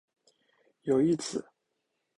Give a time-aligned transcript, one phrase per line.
[0.81, 1.47] 有一子。